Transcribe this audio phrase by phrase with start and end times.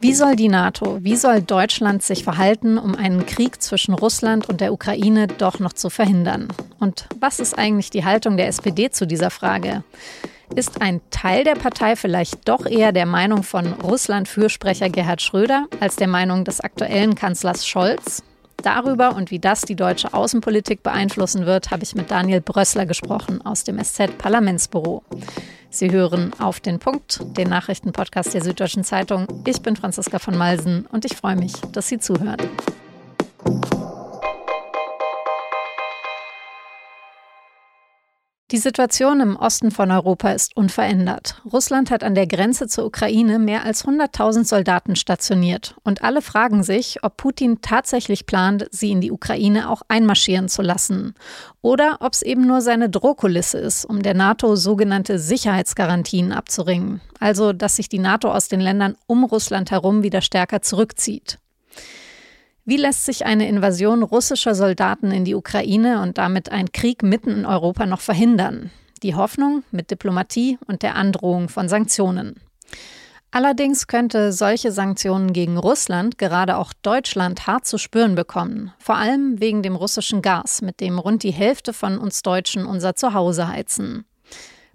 [0.00, 4.60] Wie soll die NATO, wie soll Deutschland sich verhalten, um einen Krieg zwischen Russland und
[4.60, 6.46] der Ukraine doch noch zu verhindern?
[6.78, 9.82] Und was ist eigentlich die Haltung der SPD zu dieser Frage?
[10.54, 15.96] Ist ein Teil der Partei vielleicht doch eher der Meinung von Russland-Fürsprecher Gerhard Schröder als
[15.96, 18.22] der Meinung des aktuellen Kanzlers Scholz?
[18.62, 23.44] Darüber und wie das die deutsche Außenpolitik beeinflussen wird, habe ich mit Daniel Brössler gesprochen
[23.44, 25.02] aus dem SZ-Parlamentsbüro.
[25.70, 29.26] Sie hören auf den Punkt, den Nachrichtenpodcast der Süddeutschen Zeitung.
[29.46, 32.38] Ich bin Franziska von Malsen und ich freue mich, dass Sie zuhören.
[38.50, 41.42] Die Situation im Osten von Europa ist unverändert.
[41.52, 45.76] Russland hat an der Grenze zur Ukraine mehr als 100.000 Soldaten stationiert.
[45.84, 50.62] Und alle fragen sich, ob Putin tatsächlich plant, sie in die Ukraine auch einmarschieren zu
[50.62, 51.14] lassen.
[51.60, 57.02] Oder ob es eben nur seine Drohkulisse ist, um der NATO sogenannte Sicherheitsgarantien abzuringen.
[57.20, 61.38] Also, dass sich die NATO aus den Ländern um Russland herum wieder stärker zurückzieht.
[62.68, 67.30] Wie lässt sich eine Invasion russischer Soldaten in die Ukraine und damit ein Krieg mitten
[67.30, 68.70] in Europa noch verhindern?
[69.02, 72.42] Die Hoffnung mit Diplomatie und der Androhung von Sanktionen.
[73.30, 79.40] Allerdings könnte solche Sanktionen gegen Russland gerade auch Deutschland hart zu spüren bekommen, vor allem
[79.40, 84.04] wegen dem russischen Gas, mit dem rund die Hälfte von uns Deutschen unser Zuhause heizen.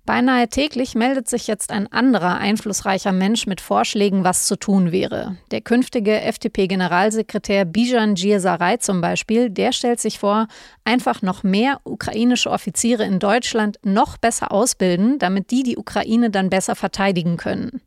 [0.06, 5.38] Beinahe täglich meldet sich jetzt ein anderer einflussreicher Mensch mit Vorschlägen, was zu tun wäre.
[5.52, 10.48] Der künftige FDP-Generalsekretär Bijan Giersaray zum Beispiel, der stellt sich vor,
[10.84, 16.50] einfach noch mehr ukrainische Offiziere in Deutschland noch besser ausbilden, damit die die Ukraine dann
[16.50, 17.82] besser verteidigen können.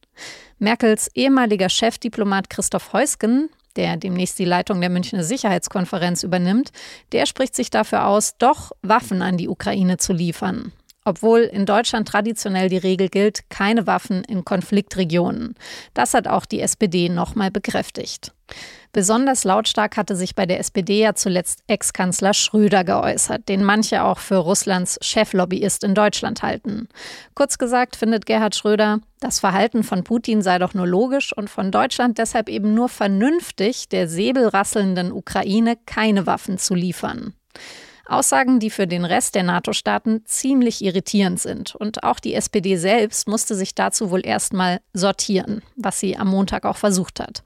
[0.58, 6.72] Merkels ehemaliger Chefdiplomat Christoph Heusgen, der demnächst die Leitung der Münchner Sicherheitskonferenz übernimmt,
[7.12, 10.72] der spricht sich dafür aus, doch Waffen an die Ukraine zu liefern
[11.06, 15.54] obwohl in Deutschland traditionell die Regel gilt, keine Waffen in Konfliktregionen.
[15.94, 18.32] Das hat auch die SPD nochmal bekräftigt.
[18.90, 24.18] Besonders lautstark hatte sich bei der SPD ja zuletzt Ex-Kanzler Schröder geäußert, den manche auch
[24.18, 26.88] für Russlands Cheflobbyist in Deutschland halten.
[27.34, 31.70] Kurz gesagt findet Gerhard Schröder, das Verhalten von Putin sei doch nur logisch und von
[31.70, 37.34] Deutschland deshalb eben nur vernünftig, der säbelrasselnden Ukraine keine Waffen zu liefern.
[38.08, 41.74] Aussagen, die für den Rest der NATO-Staaten ziemlich irritierend sind.
[41.74, 46.64] Und auch die SPD selbst musste sich dazu wohl erstmal sortieren, was sie am Montag
[46.64, 47.42] auch versucht hat.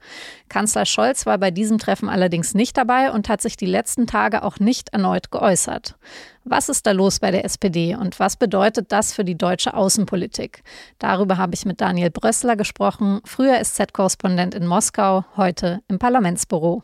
[0.49, 4.43] Kanzler Scholz war bei diesem Treffen allerdings nicht dabei und hat sich die letzten Tage
[4.43, 5.95] auch nicht erneut geäußert.
[6.43, 10.63] Was ist da los bei der SPD und was bedeutet das für die deutsche Außenpolitik?
[10.97, 16.83] Darüber habe ich mit Daniel Brössler gesprochen, früher SZ-Korrespondent in Moskau, heute im Parlamentsbüro.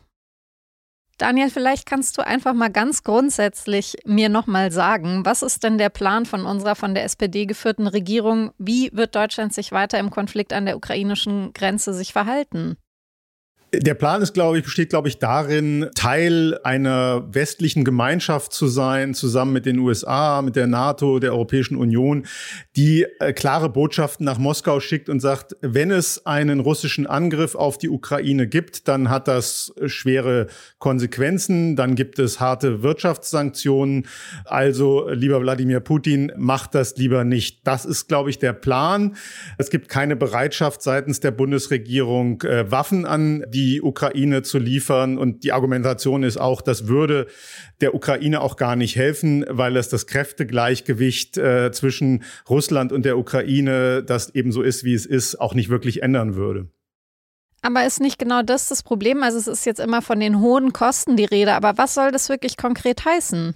[1.18, 5.90] Daniel, vielleicht kannst du einfach mal ganz grundsätzlich mir nochmal sagen, was ist denn der
[5.90, 8.52] Plan von unserer von der SPD geführten Regierung?
[8.60, 12.78] Wie wird Deutschland sich weiter im Konflikt an der ukrainischen Grenze sich verhalten?
[13.74, 19.14] Der Plan ist, glaube ich, besteht, glaube ich, darin, Teil einer westlichen Gemeinschaft zu sein,
[19.14, 22.26] zusammen mit den USA, mit der NATO, der Europäischen Union,
[22.78, 27.78] die äh, klare Botschaften nach Moskau schickt und sagt, wenn es einen russischen Angriff auf
[27.78, 30.48] die Ukraine gibt, dann hat das schwere
[30.80, 34.08] Konsequenzen, dann gibt es harte Wirtschaftssanktionen.
[34.46, 37.68] Also, lieber Wladimir Putin, macht das lieber nicht.
[37.68, 39.18] Das ist, glaube ich, der Plan.
[39.58, 45.18] Es gibt keine Bereitschaft seitens der Bundesregierung, äh, Waffen an die die Ukraine zu liefern.
[45.18, 47.26] Und die Argumentation ist auch, das würde
[47.82, 53.18] der Ukraine auch gar nicht helfen, weil es das Kräftegleichgewicht äh, zwischen Russland und der
[53.18, 56.68] Ukraine, das eben so ist, wie es ist, auch nicht wirklich ändern würde.
[57.62, 59.24] Aber ist nicht genau das das Problem?
[59.24, 62.30] Also es ist jetzt immer von den hohen Kosten die Rede, aber was soll das
[62.30, 63.56] wirklich konkret heißen?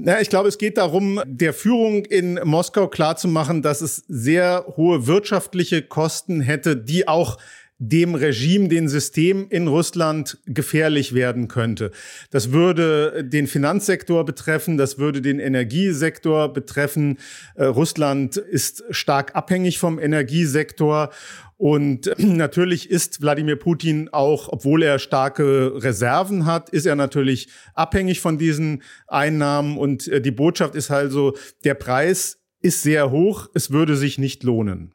[0.00, 5.08] Na, ich glaube, es geht darum, der Führung in Moskau klarzumachen, dass es sehr hohe
[5.08, 7.38] wirtschaftliche Kosten hätte, die auch
[7.78, 11.92] dem Regime, dem System in Russland gefährlich werden könnte.
[12.30, 17.18] Das würde den Finanzsektor betreffen, das würde den Energiesektor betreffen.
[17.54, 21.10] Äh, Russland ist stark abhängig vom Energiesektor.
[21.56, 28.20] Und natürlich ist Wladimir Putin auch, obwohl er starke Reserven hat, ist er natürlich abhängig
[28.20, 29.78] von diesen Einnahmen.
[29.78, 34.42] Und äh, die Botschaft ist also, der Preis ist sehr hoch, es würde sich nicht
[34.42, 34.94] lohnen.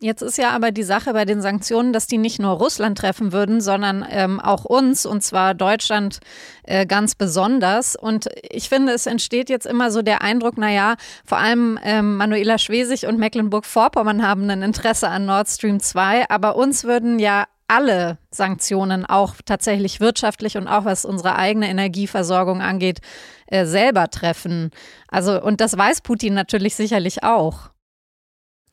[0.00, 3.32] Jetzt ist ja aber die Sache bei den Sanktionen, dass die nicht nur Russland treffen
[3.32, 6.18] würden, sondern ähm, auch uns, und zwar Deutschland
[6.64, 7.96] äh, ganz besonders.
[7.96, 12.58] Und ich finde, es entsteht jetzt immer so der Eindruck, naja, vor allem ähm, Manuela
[12.58, 18.18] Schwesig und Mecklenburg-Vorpommern haben ein Interesse an Nord Stream 2, aber uns würden ja alle
[18.30, 22.98] Sanktionen auch tatsächlich wirtschaftlich und auch was unsere eigene Energieversorgung angeht,
[23.46, 24.70] äh, selber treffen.
[25.08, 27.73] Also, und das weiß Putin natürlich sicherlich auch.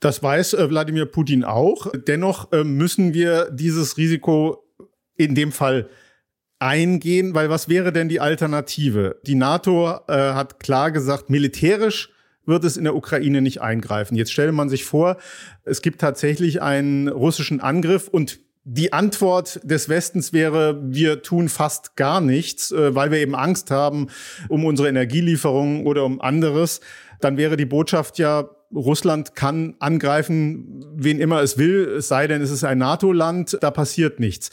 [0.01, 1.87] Das weiß äh, Wladimir Putin auch.
[2.07, 4.65] Dennoch äh, müssen wir dieses Risiko
[5.15, 5.89] in dem Fall
[6.59, 9.19] eingehen, weil was wäre denn die Alternative?
[9.25, 12.09] Die NATO äh, hat klar gesagt, militärisch
[12.45, 14.15] wird es in der Ukraine nicht eingreifen.
[14.15, 15.17] Jetzt stelle man sich vor,
[15.63, 21.95] es gibt tatsächlich einen russischen Angriff und die Antwort des Westens wäre, wir tun fast
[21.95, 24.07] gar nichts, äh, weil wir eben Angst haben
[24.49, 26.81] um unsere Energielieferungen oder um anderes.
[27.19, 32.41] Dann wäre die Botschaft ja, Russland kann angreifen, wen immer es will, es sei denn,
[32.41, 34.49] es ist ein NATO-Land, da passiert nichts.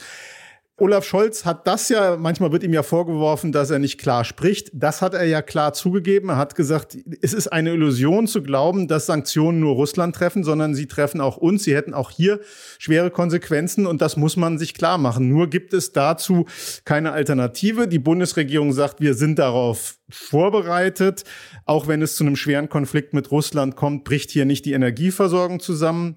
[0.81, 4.71] Olaf Scholz hat das ja, manchmal wird ihm ja vorgeworfen, dass er nicht klar spricht.
[4.73, 6.29] Das hat er ja klar zugegeben.
[6.29, 10.75] Er hat gesagt, es ist eine Illusion zu glauben, dass Sanktionen nur Russland treffen, sondern
[10.75, 11.63] sie treffen auch uns.
[11.63, 12.39] Sie hätten auch hier
[12.77, 15.27] schwere Konsequenzen und das muss man sich klar machen.
[15.27, 16.45] Nur gibt es dazu
[16.85, 17.87] keine Alternative.
[17.87, 21.23] Die Bundesregierung sagt, wir sind darauf vorbereitet.
[21.65, 25.59] Auch wenn es zu einem schweren Konflikt mit Russland kommt, bricht hier nicht die Energieversorgung
[25.59, 26.15] zusammen.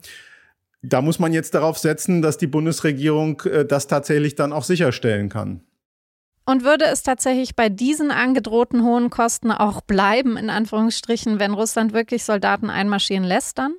[0.83, 5.29] Da muss man jetzt darauf setzen, dass die Bundesregierung äh, das tatsächlich dann auch sicherstellen
[5.29, 5.63] kann.
[6.45, 11.93] Und würde es tatsächlich bei diesen angedrohten hohen Kosten auch bleiben, in Anführungsstrichen, wenn Russland
[11.93, 13.75] wirklich Soldaten einmarschieren lässt dann?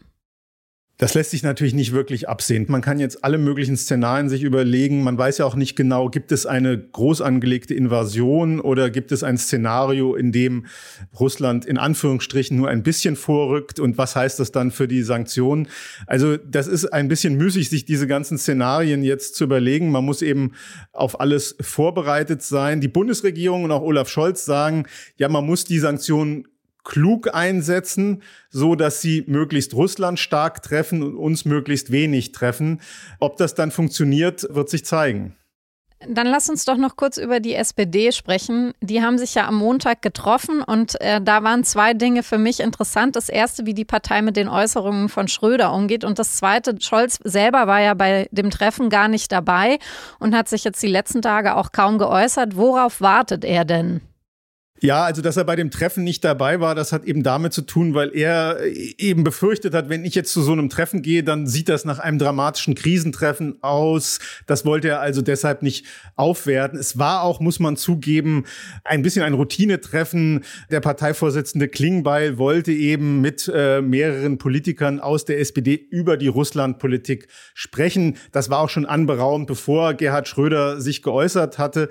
[0.99, 2.67] Das lässt sich natürlich nicht wirklich absehen.
[2.69, 5.01] Man kann jetzt alle möglichen Szenarien sich überlegen.
[5.01, 9.23] Man weiß ja auch nicht genau, gibt es eine groß angelegte Invasion oder gibt es
[9.23, 10.67] ein Szenario, in dem
[11.19, 15.67] Russland in Anführungsstrichen nur ein bisschen vorrückt und was heißt das dann für die Sanktionen?
[16.05, 19.89] Also das ist ein bisschen müßig, sich diese ganzen Szenarien jetzt zu überlegen.
[19.89, 20.51] Man muss eben
[20.91, 22.81] auf alles vorbereitet sein.
[22.81, 24.85] Die Bundesregierung und auch Olaf Scholz sagen,
[25.17, 26.47] ja, man muss die Sanktionen
[26.83, 32.81] klug einsetzen, so dass sie möglichst Russland stark treffen und uns möglichst wenig treffen.
[33.19, 35.35] Ob das dann funktioniert, wird sich zeigen.
[36.07, 38.73] Dann lass uns doch noch kurz über die SPD sprechen.
[38.81, 42.59] Die haben sich ja am Montag getroffen und äh, da waren zwei Dinge für mich
[42.59, 43.15] interessant.
[43.15, 47.19] Das erste, wie die Partei mit den Äußerungen von Schröder umgeht und das zweite, Scholz
[47.23, 49.79] selber war ja bei dem Treffen gar nicht dabei
[50.19, 52.57] und hat sich jetzt die letzten Tage auch kaum geäußert.
[52.57, 54.01] Worauf wartet er denn?
[54.83, 57.61] Ja, also dass er bei dem Treffen nicht dabei war, das hat eben damit zu
[57.61, 58.59] tun, weil er
[58.97, 61.99] eben befürchtet hat, wenn ich jetzt zu so einem Treffen gehe, dann sieht das nach
[61.99, 64.19] einem dramatischen Krisentreffen aus.
[64.45, 65.85] Das wollte er also deshalb nicht
[66.17, 66.77] aufwerten.
[66.77, 68.43] Es war auch, muss man zugeben,
[68.83, 70.43] ein bisschen ein Routinetreffen.
[70.69, 77.29] Der Parteivorsitzende Klingbeil wollte eben mit äh, mehreren Politikern aus der SPD über die Russlandpolitik
[77.53, 78.17] sprechen.
[78.33, 81.87] Das war auch schon anberaumt, bevor Gerhard Schröder sich geäußert hatte.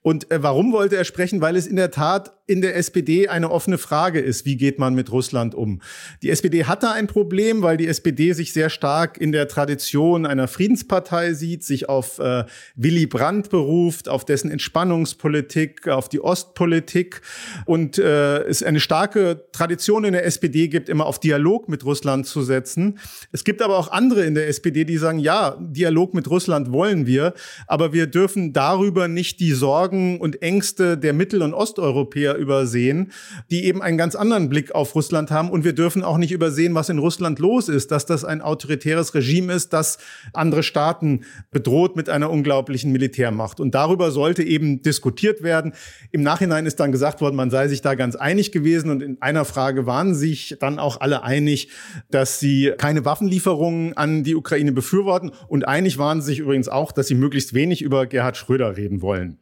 [0.00, 1.40] Und äh, warum wollte er sprechen?
[1.40, 4.94] Weil es in der Tat in der SPD eine offene Frage ist, wie geht man
[4.94, 5.80] mit Russland um.
[6.22, 10.26] Die SPD hat da ein Problem, weil die SPD sich sehr stark in der Tradition
[10.26, 12.44] einer Friedenspartei sieht, sich auf äh,
[12.74, 17.22] Willy Brandt beruft, auf dessen Entspannungspolitik, auf die Ostpolitik
[17.64, 22.26] und äh, es eine starke Tradition in der SPD gibt, immer auf Dialog mit Russland
[22.26, 22.98] zu setzen.
[23.30, 27.06] Es gibt aber auch andere in der SPD, die sagen, ja, Dialog mit Russland wollen
[27.06, 27.34] wir,
[27.68, 33.12] aber wir dürfen darüber nicht die Sorgen und Ängste der Mittel- und Osteuropäer Europäer übersehen,
[33.50, 35.50] die eben einen ganz anderen Blick auf Russland haben.
[35.50, 39.14] Und wir dürfen auch nicht übersehen, was in Russland los ist, dass das ein autoritäres
[39.14, 39.98] Regime ist, das
[40.32, 43.60] andere Staaten bedroht mit einer unglaublichen Militärmacht.
[43.60, 45.72] Und darüber sollte eben diskutiert werden.
[46.10, 48.90] Im Nachhinein ist dann gesagt worden, man sei sich da ganz einig gewesen.
[48.90, 51.68] Und in einer Frage waren sich dann auch alle einig,
[52.10, 55.32] dass sie keine Waffenlieferungen an die Ukraine befürworten.
[55.48, 59.00] Und einig waren sie sich übrigens auch, dass sie möglichst wenig über Gerhard Schröder reden
[59.02, 59.38] wollen.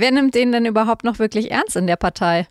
[0.00, 2.48] Wer nimmt den denn überhaupt noch wirklich ernst in der Partei?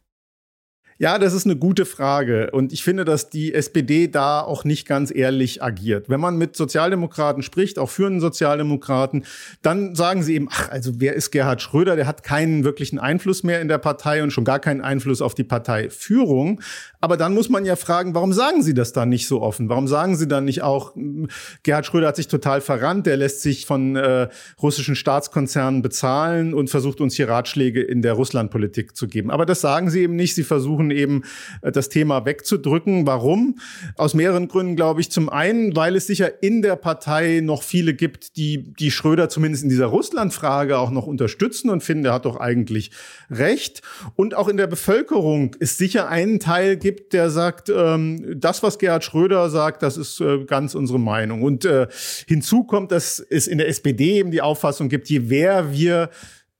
[1.01, 2.51] Ja, das ist eine gute Frage.
[2.51, 6.09] Und ich finde, dass die SPD da auch nicht ganz ehrlich agiert.
[6.09, 9.23] Wenn man mit Sozialdemokraten spricht, auch führenden Sozialdemokraten,
[9.61, 11.95] dann sagen sie eben, ach, also wer ist Gerhard Schröder?
[11.95, 15.35] Der hat keinen wirklichen Einfluss mehr in der Partei und schon gar keinen Einfluss auf
[15.35, 16.59] die Parteiführung.
[16.99, 19.69] Aber dann muss man ja fragen, warum sagen Sie das dann nicht so offen?
[19.69, 21.29] Warum sagen Sie dann nicht auch, hm,
[21.63, 24.27] Gerhard Schröder hat sich total verrannt, der lässt sich von äh,
[24.61, 29.31] russischen Staatskonzernen bezahlen und versucht uns hier Ratschläge in der Russlandpolitik zu geben.
[29.31, 30.35] Aber das sagen Sie eben nicht.
[30.35, 31.23] Sie versuchen eben
[31.61, 33.05] äh, das Thema wegzudrücken.
[33.05, 33.59] Warum?
[33.95, 35.11] Aus mehreren Gründen, glaube ich.
[35.11, 39.63] Zum einen, weil es sicher in der Partei noch viele gibt, die, die Schröder zumindest
[39.63, 42.91] in dieser Russlandfrage auch noch unterstützen und finden, er hat doch eigentlich
[43.29, 43.81] recht.
[44.15, 48.79] Und auch in der Bevölkerung ist sicher einen Teil gibt, der sagt, ähm, das, was
[48.79, 51.43] Gerhard Schröder sagt, das ist äh, ganz unsere Meinung.
[51.43, 51.87] Und äh,
[52.27, 56.09] hinzu kommt, dass es in der SPD eben die Auffassung gibt, je mehr wir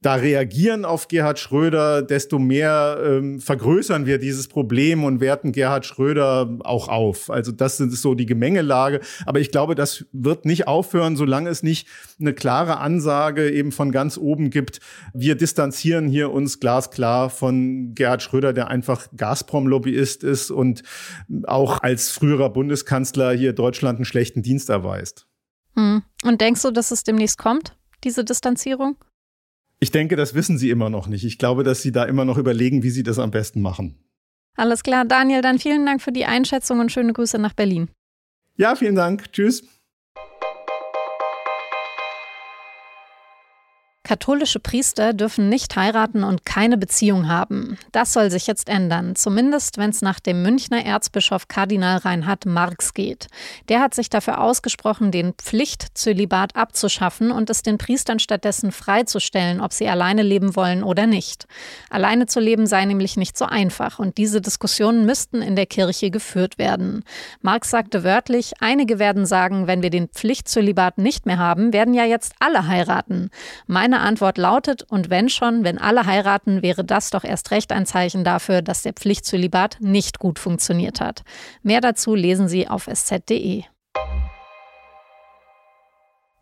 [0.01, 5.85] da reagieren auf Gerhard Schröder, desto mehr ähm, vergrößern wir dieses Problem und werten Gerhard
[5.85, 7.29] Schröder auch auf.
[7.29, 9.01] Also das ist so die Gemengelage.
[9.25, 13.91] Aber ich glaube, das wird nicht aufhören, solange es nicht eine klare Ansage eben von
[13.91, 14.79] ganz oben gibt.
[15.13, 20.83] Wir distanzieren hier uns glasklar von Gerhard Schröder, der einfach Gazprom-Lobbyist ist und
[21.45, 25.27] auch als früherer Bundeskanzler hier Deutschland einen schlechten Dienst erweist.
[25.75, 26.03] Hm.
[26.23, 27.75] Und denkst du, dass es demnächst kommt,
[28.05, 28.95] diese Distanzierung?
[29.79, 31.23] Ich denke, das wissen Sie immer noch nicht.
[31.23, 33.97] Ich glaube, dass Sie da immer noch überlegen, wie Sie das am besten machen.
[34.55, 37.89] Alles klar, Daniel, dann vielen Dank für die Einschätzung und schöne Grüße nach Berlin.
[38.57, 39.31] Ja, vielen Dank.
[39.31, 39.63] Tschüss.
[44.09, 47.77] Katholische Priester dürfen nicht heiraten und keine Beziehung haben.
[47.91, 52.95] Das soll sich jetzt ändern, zumindest wenn es nach dem Münchner Erzbischof Kardinal Reinhard Marx
[52.95, 53.27] geht.
[53.67, 59.73] Der hat sich dafür ausgesprochen, den Pflichtzölibat abzuschaffen und es den Priestern stattdessen freizustellen, ob
[59.73, 61.45] sie alleine leben wollen oder nicht.
[61.91, 66.09] Alleine zu leben sei nämlich nicht so einfach und diese Diskussionen müssten in der Kirche
[66.09, 67.03] geführt werden.
[67.43, 72.05] Marx sagte wörtlich, einige werden sagen, wenn wir den Pflichtzölibat nicht mehr haben, werden ja
[72.05, 73.29] jetzt alle heiraten.
[73.67, 77.85] Meine Antwort lautet, und wenn schon, wenn alle heiraten, wäre das doch erst recht ein
[77.85, 81.23] Zeichen dafür, dass der Pflichtzölibat nicht gut funktioniert hat.
[81.61, 83.63] Mehr dazu lesen Sie auf sz.de.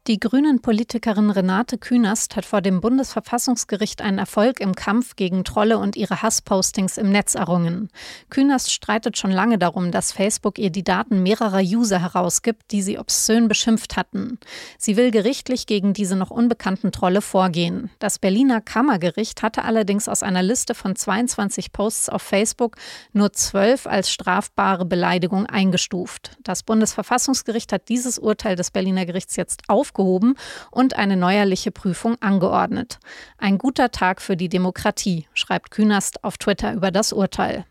[0.07, 5.97] Die Grünen-Politikerin Renate Künast hat vor dem Bundesverfassungsgericht einen Erfolg im Kampf gegen Trolle und
[5.97, 7.89] ihre Hasspostings im Netz errungen.
[8.29, 12.97] Künast streitet schon lange darum, dass Facebook ihr die Daten mehrerer User herausgibt, die sie
[12.97, 14.39] obszön beschimpft hatten.
[14.77, 17.89] Sie will gerichtlich gegen diese noch unbekannten Trolle vorgehen.
[17.99, 22.77] Das Berliner Kammergericht hatte allerdings aus einer Liste von 22 Posts auf Facebook
[23.11, 26.37] nur zwölf als strafbare Beleidigung eingestuft.
[26.45, 30.35] Das Bundesverfassungsgericht hat dieses Urteil des Berliner Gerichts jetzt aufgehoben aufgehoben
[30.71, 32.99] und eine neuerliche Prüfung angeordnet.
[33.37, 37.65] Ein guter Tag für die Demokratie, schreibt Künast auf Twitter über das Urteil.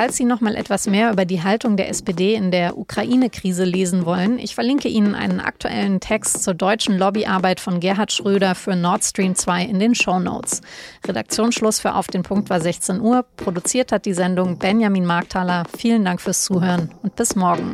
[0.00, 4.06] Falls Sie noch mal etwas mehr über die Haltung der SPD in der Ukraine-Krise lesen
[4.06, 9.04] wollen, ich verlinke Ihnen einen aktuellen Text zur deutschen Lobbyarbeit von Gerhard Schröder für Nord
[9.04, 10.62] Stream 2 in den Show Notes.
[11.06, 13.26] Redaktionsschluss für Auf den Punkt war 16 Uhr.
[13.36, 15.64] Produziert hat die Sendung Benjamin Markthaler.
[15.76, 17.72] Vielen Dank fürs Zuhören und bis morgen.